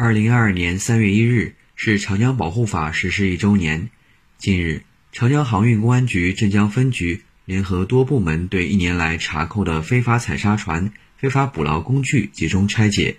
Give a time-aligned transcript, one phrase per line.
[0.00, 3.90] 二零二二年三月一日是长江保护法实施一周年。
[4.38, 13.16] 近日，长江航运公安局镇江分局联合多部门对一年来查扣的非法采砂船、非法捕捞工具集中拆解。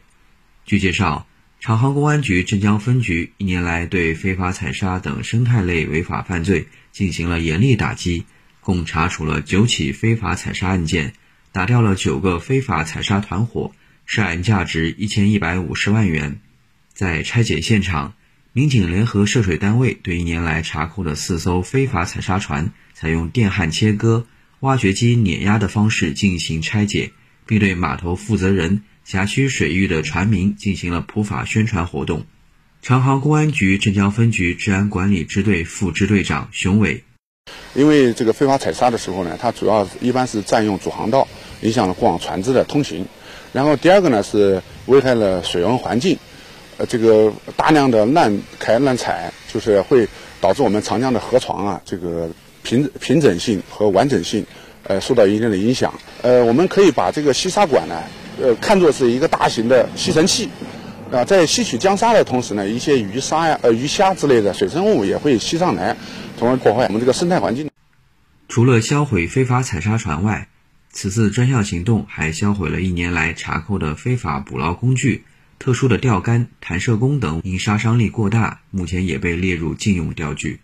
[0.64, 1.28] 据介绍，
[1.60, 8.24] 长航公安局镇江分局一年来对非法采砂等生态类违法犯罪进行了严厉打击，
[8.62, 11.12] 共查处了九起非法采砂案件，
[11.52, 13.74] 打掉了九个非法采砂团伙，
[14.06, 16.40] 涉案价值一千一百五十万元。
[17.00, 18.14] 在拆解现场，
[18.52, 24.26] 民警联合涉水单位对一年来查扣的四艘非法采砂船，采用电焊切割、
[24.60, 27.12] 挖掘机碾压的方式进行拆解，
[27.46, 32.26] 并对码头负责人、辖区水域的船民进行了普法宣传活动。
[32.82, 37.06] 长航公安局镇江分局治安管理支队副支队长熊伟：
[37.76, 41.26] 因为这个非法采砂的时候呢，它主要一般是占用主航道，
[41.62, 43.06] 影响了过往船只的通行；
[43.54, 46.20] 然后第二个呢是危害了水文环境。
[46.80, 50.08] 呃，这个大量的滥开滥采，就是会
[50.40, 52.30] 导致我们长江的河床啊，这个
[52.64, 54.46] 平平整性和完整性，
[54.84, 55.94] 呃，受到一定的影响。
[56.22, 58.02] 呃，我们可以把这个吸沙管呢，
[58.42, 60.50] 呃，看作是一个大型的吸尘器，
[61.12, 65.98] 啊，在吸取江沙的同时呢，一些鱼沙呀、呃鱼虾之类的水生物也会吸上来，
[66.38, 67.70] 从而破坏我们这个生态环境。
[68.48, 70.48] 除了销毁非法采砂船外，
[70.94, 75.26] 此次专项行动还销毁了一年来查扣的非法捕捞工具。
[75.60, 80.62] 特殊的钓竿、弹射弓等因杀伤力过大，目前也被列入禁用钓具。